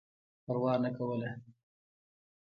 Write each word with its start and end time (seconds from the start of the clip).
پروا 0.45 0.73
نه 0.83 0.89
کوله. 0.97 1.29